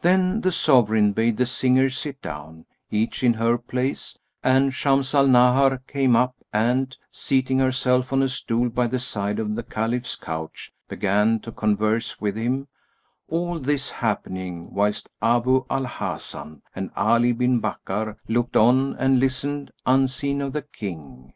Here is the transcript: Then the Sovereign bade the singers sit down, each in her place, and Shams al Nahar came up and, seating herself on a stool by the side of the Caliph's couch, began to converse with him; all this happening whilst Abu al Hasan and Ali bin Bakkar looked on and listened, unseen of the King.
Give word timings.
Then 0.00 0.40
the 0.40 0.50
Sovereign 0.50 1.12
bade 1.12 1.36
the 1.36 1.44
singers 1.44 1.98
sit 1.98 2.22
down, 2.22 2.64
each 2.90 3.22
in 3.22 3.34
her 3.34 3.58
place, 3.58 4.16
and 4.42 4.72
Shams 4.72 5.14
al 5.14 5.26
Nahar 5.28 5.82
came 5.86 6.16
up 6.16 6.36
and, 6.54 6.96
seating 7.10 7.58
herself 7.58 8.10
on 8.10 8.22
a 8.22 8.30
stool 8.30 8.70
by 8.70 8.86
the 8.86 8.98
side 8.98 9.38
of 9.38 9.56
the 9.56 9.62
Caliph's 9.62 10.16
couch, 10.16 10.72
began 10.88 11.38
to 11.40 11.52
converse 11.52 12.18
with 12.18 12.34
him; 12.36 12.66
all 13.28 13.58
this 13.58 13.90
happening 13.90 14.72
whilst 14.72 15.10
Abu 15.20 15.66
al 15.68 15.84
Hasan 15.84 16.62
and 16.74 16.90
Ali 16.96 17.32
bin 17.32 17.60
Bakkar 17.60 18.16
looked 18.26 18.56
on 18.56 18.96
and 18.96 19.20
listened, 19.20 19.70
unseen 19.84 20.40
of 20.40 20.54
the 20.54 20.62
King. 20.62 21.34